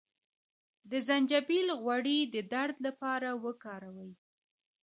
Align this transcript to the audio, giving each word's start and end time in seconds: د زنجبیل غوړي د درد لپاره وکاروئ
د 0.89 0.91
زنجبیل 1.07 1.67
غوړي 1.81 2.19
د 2.33 2.35
درد 2.53 2.75
لپاره 2.87 3.29
وکاروئ 3.43 4.11